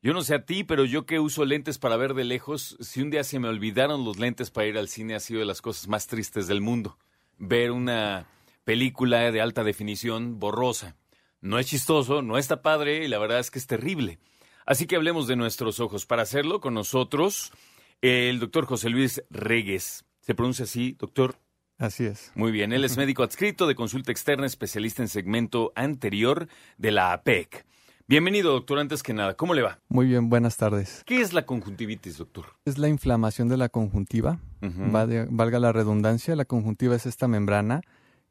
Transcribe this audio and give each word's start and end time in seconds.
yo 0.00 0.12
no 0.12 0.22
sé 0.22 0.36
a 0.36 0.44
ti, 0.44 0.62
pero 0.62 0.84
yo 0.84 1.06
que 1.06 1.18
uso 1.18 1.44
lentes 1.44 1.78
para 1.78 1.96
ver 1.96 2.14
de 2.14 2.22
lejos, 2.22 2.76
si 2.78 3.02
un 3.02 3.10
día 3.10 3.24
se 3.24 3.40
me 3.40 3.48
olvidaron 3.48 4.04
los 4.04 4.20
lentes 4.20 4.52
para 4.52 4.68
ir 4.68 4.78
al 4.78 4.86
cine 4.86 5.16
ha 5.16 5.20
sido 5.20 5.40
de 5.40 5.46
las 5.46 5.60
cosas 5.60 5.88
más 5.88 6.06
tristes 6.06 6.46
del 6.46 6.60
mundo. 6.60 6.98
Ver 7.36 7.72
una 7.72 8.28
película 8.64 9.30
de 9.30 9.40
alta 9.40 9.64
definición 9.64 10.38
borrosa. 10.38 10.96
No 11.40 11.58
es 11.58 11.66
chistoso, 11.66 12.22
no 12.22 12.38
está 12.38 12.62
padre 12.62 13.04
y 13.04 13.08
la 13.08 13.18
verdad 13.18 13.40
es 13.40 13.50
que 13.50 13.58
es 13.58 13.66
terrible. 13.66 14.18
Así 14.64 14.86
que 14.86 14.96
hablemos 14.96 15.26
de 15.26 15.36
nuestros 15.36 15.80
ojos. 15.80 16.06
Para 16.06 16.22
hacerlo 16.22 16.60
con 16.60 16.74
nosotros, 16.74 17.52
el 18.00 18.38
doctor 18.38 18.66
José 18.66 18.90
Luis 18.90 19.22
Regues. 19.30 20.04
¿Se 20.20 20.34
pronuncia 20.34 20.64
así, 20.64 20.96
doctor? 20.98 21.36
Así 21.78 22.04
es. 22.04 22.30
Muy 22.36 22.52
bien, 22.52 22.72
él 22.72 22.84
es 22.84 22.96
médico 22.96 23.24
adscrito 23.24 23.66
de 23.66 23.74
consulta 23.74 24.12
externa, 24.12 24.46
especialista 24.46 25.02
en 25.02 25.08
segmento 25.08 25.72
anterior 25.74 26.46
de 26.78 26.92
la 26.92 27.12
APEC. 27.12 27.66
Bienvenido, 28.06 28.52
doctor, 28.52 28.78
antes 28.78 29.02
que 29.02 29.12
nada, 29.12 29.34
¿cómo 29.34 29.54
le 29.54 29.62
va? 29.62 29.80
Muy 29.88 30.06
bien, 30.06 30.28
buenas 30.28 30.56
tardes. 30.56 31.02
¿Qué 31.06 31.20
es 31.20 31.32
la 31.32 31.44
conjuntivitis, 31.44 32.18
doctor? 32.18 32.46
Es 32.64 32.78
la 32.78 32.88
inflamación 32.88 33.48
de 33.48 33.56
la 33.56 33.68
conjuntiva, 33.68 34.38
valga 34.60 35.58
la 35.58 35.72
redundancia, 35.72 36.36
la 36.36 36.44
conjuntiva 36.44 36.94
es 36.94 37.06
esta 37.06 37.26
membrana 37.26 37.80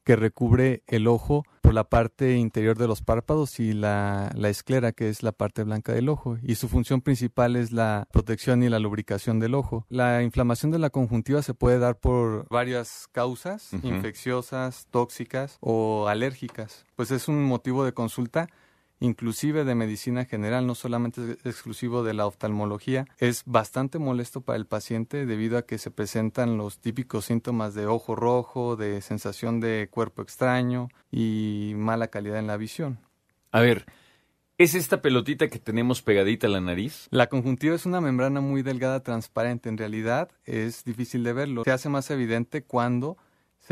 que 0.03 0.15
recubre 0.15 0.83
el 0.87 1.07
ojo 1.07 1.43
por 1.61 1.73
la 1.73 1.83
parte 1.83 2.35
interior 2.35 2.77
de 2.77 2.87
los 2.87 3.01
párpados 3.01 3.59
y 3.59 3.73
la, 3.73 4.33
esclera, 4.43 4.91
que 4.91 5.09
es 5.09 5.23
la 5.23 5.31
parte 5.31 5.63
blanca 5.63 5.93
del 5.93 6.09
ojo. 6.09 6.37
Y 6.41 6.55
su 6.55 6.67
función 6.67 7.01
principal 7.01 7.55
es 7.55 7.71
la 7.71 8.07
protección 8.11 8.63
y 8.63 8.69
la 8.69 8.79
lubricación 8.79 9.39
del 9.39 9.55
ojo. 9.55 9.85
La 9.89 10.23
inflamación 10.23 10.71
de 10.71 10.79
la 10.79 10.89
conjuntiva 10.89 11.41
se 11.41 11.53
puede 11.53 11.79
dar 11.79 11.99
por 11.99 12.47
varias 12.49 13.07
causas, 13.11 13.71
infecciosas, 13.83 14.87
tóxicas 14.89 15.57
o 15.61 16.07
alérgicas. 16.07 16.85
Pues 16.95 17.11
es 17.11 17.27
un 17.27 17.43
motivo 17.43 17.85
de 17.85 17.93
consulta 17.93 18.47
inclusive 19.01 19.65
de 19.65 19.75
medicina 19.75 20.23
general, 20.23 20.65
no 20.65 20.75
solamente 20.75 21.37
exclusivo 21.43 22.03
de 22.03 22.13
la 22.13 22.25
oftalmología, 22.25 23.05
es 23.17 23.43
bastante 23.45 23.99
molesto 23.99 24.41
para 24.41 24.57
el 24.57 24.67
paciente 24.67 25.25
debido 25.25 25.57
a 25.57 25.63
que 25.63 25.77
se 25.77 25.91
presentan 25.91 26.57
los 26.57 26.79
típicos 26.79 27.25
síntomas 27.25 27.73
de 27.73 27.87
ojo 27.87 28.15
rojo, 28.15 28.77
de 28.77 29.01
sensación 29.01 29.59
de 29.59 29.89
cuerpo 29.91 30.21
extraño 30.21 30.87
y 31.11 31.73
mala 31.75 32.07
calidad 32.07 32.39
en 32.39 32.47
la 32.47 32.57
visión. 32.57 32.99
A 33.51 33.59
ver, 33.59 33.85
¿Es 34.57 34.75
esta 34.75 35.01
pelotita 35.01 35.47
que 35.47 35.57
tenemos 35.57 36.03
pegadita 36.03 36.45
a 36.45 36.49
la 36.51 36.61
nariz? 36.61 37.07
La 37.09 37.29
conjuntiva 37.29 37.73
es 37.73 37.87
una 37.87 37.99
membrana 37.99 38.41
muy 38.41 38.61
delgada, 38.61 39.01
transparente. 39.01 39.69
En 39.69 39.77
realidad 39.79 40.29
es 40.45 40.83
difícil 40.83 41.23
de 41.23 41.33
verlo. 41.33 41.63
Se 41.63 41.71
hace 41.71 41.89
más 41.89 42.11
evidente 42.11 42.61
cuando 42.61 43.17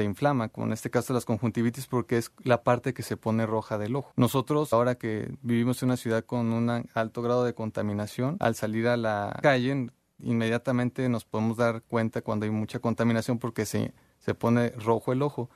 inflama, 0.04 0.50
como 0.50 0.68
en 0.68 0.74
este 0.74 0.90
caso 0.90 1.14
las 1.14 1.26
conjuntivitis, 1.26 1.88
porque 1.88 2.18
es 2.18 2.32
la 2.44 2.64
parte 2.64 2.94
que 2.94 3.04
se 3.04 3.18
pone 3.18 3.46
roja 3.46 3.78
del 3.78 3.96
ojo. 3.96 4.12
Nosotros, 4.16 4.74
ahora 4.74 4.96
que 4.96 5.32
vivimos 5.42 5.82
en 5.82 5.90
una 5.90 5.98
ciudad 5.98 6.24
con 6.26 6.52
un 6.52 6.88
alto 6.94 7.22
grado 7.22 7.44
de 7.44 7.54
contaminación, 7.54 8.38
al 8.40 8.56
salir 8.56 8.88
a 8.88 8.98
la 8.98 9.38
calle, 9.42 9.90
inmediatamente 10.22 11.08
nos 11.10 11.26
podemos 11.26 11.58
dar 11.58 11.82
cuenta 11.84 12.22
cuando 12.22 12.46
hay 12.46 12.52
mucha 12.52 12.80
contaminación 12.80 13.40
porque 13.40 13.66
se, 13.66 13.94
se 14.20 14.34
pone 14.34 14.70
rojo 14.72 15.14
el 15.14 15.22
ojo. 15.22 15.50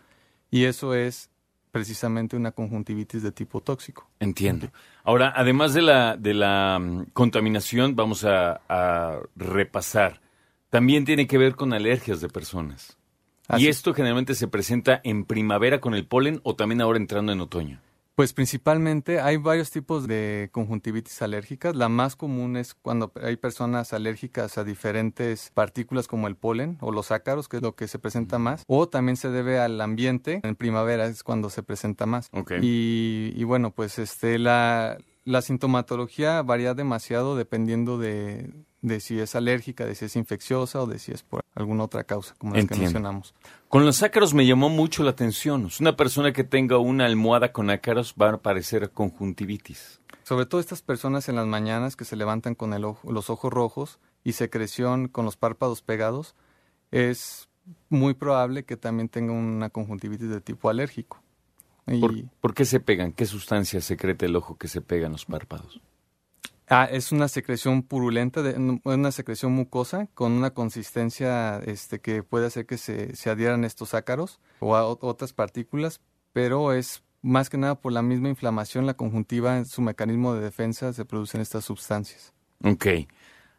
Y 0.51 0.65
eso 0.65 0.93
es 0.93 1.29
precisamente 1.71 2.35
una 2.35 2.51
conjuntivitis 2.51 3.23
de 3.23 3.31
tipo 3.31 3.61
tóxico. 3.61 4.07
Entiendo. 4.19 4.69
Ahora, 5.03 5.33
además 5.35 5.73
de 5.73 5.81
la, 5.81 6.15
de 6.15 6.35
la 6.35 6.77
mm, 6.79 7.05
contaminación, 7.13 7.95
vamos 7.95 8.23
a 8.25 9.19
repasar. 9.35 10.21
También 10.73 11.05
tiene 11.05 11.27
que 11.27 11.37
ver 11.37 11.55
con 11.55 11.71
alergias 11.71 12.19
de 12.19 12.29
personas. 12.29 12.97
¿Y 13.57 13.67
esto 13.67 13.93
generalmente 13.93 14.35
se 14.35 14.47
presenta 14.47 15.01
en 15.03 15.25
primavera 15.25 15.81
con 15.81 15.93
el 15.93 16.05
polen 16.05 16.39
o 16.43 16.55
también 16.55 16.81
ahora 16.81 16.97
entrando 16.97 17.31
en 17.31 17.41
otoño? 17.41 17.81
Pues 18.15 18.31
principalmente 18.31 19.19
hay 19.19 19.37
varios 19.37 19.71
tipos 19.71 20.07
de 20.07 20.49
conjuntivitis 20.51 21.23
alérgicas. 21.23 21.75
La 21.75 21.89
más 21.89 22.15
común 22.15 22.57
es 22.57 22.75
cuando 22.75 23.11
hay 23.19 23.37
personas 23.37 23.91
alérgicas 23.91 24.59
a 24.59 24.63
diferentes 24.63 25.49
partículas 25.51 26.07
como 26.07 26.27
el 26.27 26.35
polen 26.35 26.77
o 26.81 26.91
los 26.91 27.11
ácaros, 27.11 27.47
que 27.47 27.57
es 27.57 27.63
lo 27.63 27.75
que 27.75 27.87
se 27.87 27.97
presenta 27.97 28.37
más. 28.37 28.65
O 28.67 28.87
también 28.87 29.17
se 29.17 29.29
debe 29.29 29.57
al 29.57 29.81
ambiente. 29.81 30.41
En 30.43 30.55
primavera 30.55 31.07
es 31.07 31.23
cuando 31.23 31.49
se 31.49 31.63
presenta 31.63 32.05
más. 32.05 32.29
Y, 32.61 33.33
y, 33.35 33.43
bueno, 33.45 33.71
pues 33.71 33.97
este 33.97 34.37
la, 34.37 34.99
la 35.25 35.41
sintomatología 35.41 36.43
varía 36.43 36.75
demasiado 36.75 37.35
dependiendo 37.35 37.97
de, 37.97 38.47
de 38.83 38.99
si 38.99 39.19
es 39.19 39.33
alérgica, 39.33 39.85
de 39.85 39.95
si 39.95 40.05
es 40.05 40.15
infecciosa 40.15 40.81
o 40.81 40.85
de 40.85 40.99
si 40.99 41.13
es 41.13 41.23
por 41.23 41.41
alguna 41.55 41.85
otra 41.85 42.03
causa, 42.03 42.35
como 42.37 42.53
las 42.53 42.67
que 42.67 42.75
mencionamos. 42.75 43.33
Con 43.69 43.85
los 43.85 44.03
ácaros 44.03 44.33
me 44.33 44.45
llamó 44.45 44.69
mucho 44.69 45.03
la 45.03 45.11
atención. 45.11 45.69
Una 45.79 45.95
persona 45.95 46.33
que 46.33 46.43
tenga 46.43 46.77
una 46.77 47.05
almohada 47.05 47.53
con 47.53 47.69
ácaros 47.69 48.13
va 48.21 48.29
a 48.29 48.37
parecer 48.37 48.91
conjuntivitis. 48.91 50.01
Sobre 50.23 50.45
todo 50.45 50.59
estas 50.59 50.81
personas 50.81 51.29
en 51.29 51.37
las 51.37 51.47
mañanas 51.47 51.95
que 51.95 52.05
se 52.05 52.17
levantan 52.17 52.55
con 52.55 52.73
el 52.73 52.83
ojo, 52.83 53.11
los 53.11 53.29
ojos 53.29 53.51
rojos 53.51 53.99
y 54.23 54.33
secreción 54.33 55.07
con 55.07 55.25
los 55.25 55.37
párpados 55.37 55.81
pegados, 55.81 56.35
es 56.91 57.47
muy 57.89 58.13
probable 58.13 58.65
que 58.65 58.75
también 58.75 59.07
tenga 59.07 59.31
una 59.31 59.69
conjuntivitis 59.69 60.29
de 60.29 60.41
tipo 60.41 60.69
alérgico. 60.69 61.21
¿Por, 62.41 62.53
qué 62.53 62.65
se 62.65 62.79
pegan? 62.79 63.13
¿Qué 63.13 63.25
sustancia 63.25 63.81
secreta 63.81 64.25
el 64.25 64.35
ojo 64.35 64.57
que 64.57 64.67
se 64.67 64.81
pega 64.81 65.07
en 65.07 65.13
los 65.13 65.25
párpados? 65.25 65.81
Ah, 66.75 66.89
es 66.91 67.11
una 67.11 67.27
secreción 67.27 67.83
purulenta, 67.83 68.41
de, 68.41 68.79
una 68.83 69.11
secreción 69.11 69.51
mucosa 69.51 70.07
con 70.15 70.31
una 70.31 70.55
consistencia 70.55 71.59
este, 71.59 72.01
que 72.01 72.23
puede 72.23 72.47
hacer 72.47 72.65
que 72.65 72.79
se, 72.79 73.15
se 73.15 73.29
adhieran 73.29 73.63
estos 73.63 73.93
ácaros 73.93 74.39
o 74.57 74.75
a 74.75 74.83
otras 74.83 75.33
partículas, 75.33 76.01
pero 76.31 76.73
es 76.73 77.03
más 77.21 77.51
que 77.51 77.59
nada 77.59 77.75
por 77.75 77.91
la 77.91 78.01
misma 78.01 78.29
inflamación, 78.29 78.87
la 78.87 78.95
conjuntiva, 78.95 79.57
en 79.57 79.65
su 79.65 79.83
mecanismo 79.83 80.33
de 80.33 80.41
defensa 80.41 80.93
se 80.93 81.05
producen 81.05 81.41
estas 81.41 81.63
sustancias. 81.63 82.33
Ok. 82.63 82.87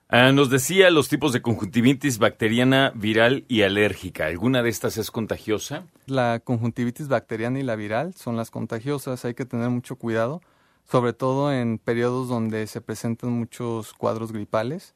Ah, 0.08 0.32
nos 0.32 0.50
decía 0.50 0.90
los 0.90 1.08
tipos 1.08 1.32
de 1.32 1.40
conjuntivitis 1.40 2.18
bacteriana, 2.18 2.90
viral 2.96 3.44
y 3.46 3.62
alérgica. 3.62 4.26
¿Alguna 4.26 4.64
de 4.64 4.70
estas 4.70 4.96
es 4.96 5.12
contagiosa? 5.12 5.86
La 6.06 6.40
conjuntivitis 6.40 7.06
bacteriana 7.06 7.60
y 7.60 7.62
la 7.62 7.76
viral 7.76 8.14
son 8.14 8.36
las 8.36 8.50
contagiosas. 8.50 9.24
Hay 9.24 9.34
que 9.34 9.44
tener 9.44 9.70
mucho 9.70 9.94
cuidado 9.94 10.42
sobre 10.84 11.12
todo 11.12 11.52
en 11.52 11.78
periodos 11.78 12.28
donde 12.28 12.66
se 12.66 12.80
presentan 12.80 13.32
muchos 13.32 13.94
cuadros 13.94 14.32
gripales. 14.32 14.94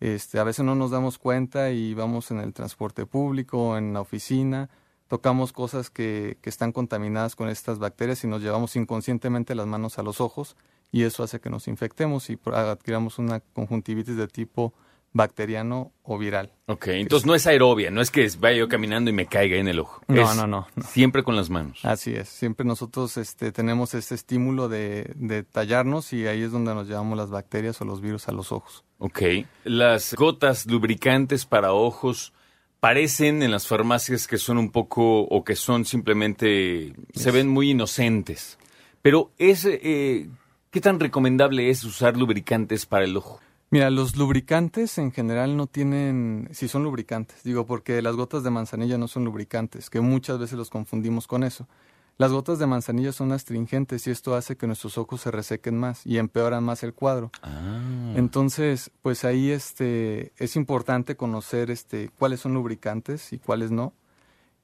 Este, 0.00 0.38
a 0.38 0.44
veces 0.44 0.64
no 0.64 0.74
nos 0.74 0.90
damos 0.90 1.18
cuenta 1.18 1.70
y 1.70 1.94
vamos 1.94 2.30
en 2.30 2.38
el 2.38 2.52
transporte 2.52 3.04
público, 3.06 3.76
en 3.76 3.92
la 3.92 4.00
oficina, 4.00 4.70
tocamos 5.08 5.52
cosas 5.52 5.90
que, 5.90 6.38
que 6.40 6.50
están 6.50 6.72
contaminadas 6.72 7.34
con 7.34 7.48
estas 7.48 7.78
bacterias 7.78 8.22
y 8.24 8.28
nos 8.28 8.42
llevamos 8.42 8.76
inconscientemente 8.76 9.54
las 9.54 9.66
manos 9.66 9.98
a 9.98 10.02
los 10.02 10.20
ojos 10.20 10.56
y 10.92 11.02
eso 11.02 11.22
hace 11.22 11.40
que 11.40 11.50
nos 11.50 11.68
infectemos 11.68 12.30
y 12.30 12.38
adquiramos 12.44 13.18
una 13.18 13.40
conjuntivitis 13.40 14.16
de 14.16 14.28
tipo 14.28 14.72
bacteriano 15.12 15.92
o 16.02 16.18
viral. 16.18 16.52
Ok, 16.66 16.88
entonces 16.88 17.26
no 17.26 17.34
es 17.34 17.46
aerobia, 17.46 17.90
no 17.90 18.00
es 18.00 18.10
que 18.10 18.28
vaya 18.38 18.58
yo 18.58 18.68
caminando 18.68 19.10
y 19.10 19.12
me 19.12 19.26
caiga 19.26 19.56
en 19.56 19.68
el 19.68 19.80
ojo. 19.80 20.02
No, 20.08 20.34
no, 20.34 20.46
no, 20.46 20.66
Siempre 20.86 21.22
con 21.22 21.36
las 21.36 21.50
manos. 21.50 21.80
Así 21.84 22.14
es, 22.14 22.28
siempre 22.28 22.66
nosotros 22.66 23.16
este, 23.16 23.52
tenemos 23.52 23.94
este 23.94 24.14
estímulo 24.14 24.68
de, 24.68 25.12
de 25.16 25.42
tallarnos 25.42 26.12
y 26.12 26.26
ahí 26.26 26.42
es 26.42 26.52
donde 26.52 26.74
nos 26.74 26.88
llevamos 26.88 27.16
las 27.16 27.30
bacterias 27.30 27.80
o 27.80 27.84
los 27.84 28.00
virus 28.00 28.28
a 28.28 28.32
los 28.32 28.52
ojos. 28.52 28.84
Ok, 28.98 29.22
las 29.64 30.14
gotas 30.14 30.66
lubricantes 30.66 31.46
para 31.46 31.72
ojos 31.72 32.32
parecen 32.80 33.42
en 33.42 33.50
las 33.50 33.66
farmacias 33.66 34.26
que 34.26 34.38
son 34.38 34.58
un 34.58 34.70
poco 34.70 35.22
o 35.22 35.44
que 35.44 35.56
son 35.56 35.84
simplemente, 35.84 36.94
se 37.12 37.30
ven 37.30 37.48
muy 37.48 37.70
inocentes. 37.70 38.58
Pero 39.02 39.30
es, 39.38 39.64
eh, 39.64 40.28
¿qué 40.70 40.80
tan 40.80 41.00
recomendable 41.00 41.70
es 41.70 41.84
usar 41.84 42.16
lubricantes 42.16 42.86
para 42.86 43.04
el 43.04 43.16
ojo? 43.16 43.40
Mira, 43.70 43.90
los 43.90 44.16
lubricantes 44.16 44.96
en 44.96 45.12
general 45.12 45.56
no 45.56 45.66
tienen, 45.66 46.48
si 46.52 46.68
son 46.68 46.84
lubricantes, 46.84 47.42
digo, 47.42 47.66
porque 47.66 48.00
las 48.00 48.16
gotas 48.16 48.42
de 48.42 48.50
manzanilla 48.50 48.96
no 48.96 49.08
son 49.08 49.24
lubricantes, 49.24 49.90
que 49.90 50.00
muchas 50.00 50.38
veces 50.38 50.56
los 50.56 50.70
confundimos 50.70 51.26
con 51.26 51.44
eso. 51.44 51.68
Las 52.16 52.32
gotas 52.32 52.58
de 52.58 52.66
manzanilla 52.66 53.12
son 53.12 53.30
astringentes 53.30 54.06
y 54.06 54.10
esto 54.10 54.34
hace 54.34 54.56
que 54.56 54.66
nuestros 54.66 54.98
ojos 54.98 55.20
se 55.20 55.30
resequen 55.30 55.78
más 55.78 56.04
y 56.04 56.18
empeoran 56.18 56.64
más 56.64 56.82
el 56.82 56.92
cuadro. 56.92 57.30
Ah. 57.42 58.14
Entonces, 58.16 58.90
pues 59.02 59.24
ahí 59.24 59.50
este 59.50 60.32
es 60.36 60.56
importante 60.56 61.14
conocer 61.14 61.70
este 61.70 62.10
cuáles 62.18 62.40
son 62.40 62.54
lubricantes 62.54 63.32
y 63.32 63.38
cuáles 63.38 63.70
no. 63.70 63.92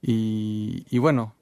Y, 0.03 0.85
y 0.91 0.99
bueno, 0.99 1.35